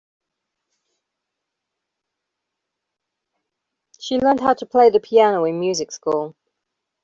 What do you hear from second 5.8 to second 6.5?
school.